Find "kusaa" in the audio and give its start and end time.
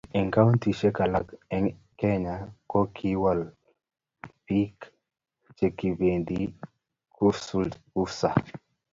7.95-8.35